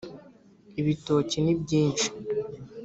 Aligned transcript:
Ibitoki 0.79 1.37
ni 1.45 1.53
byinshi 1.61 2.07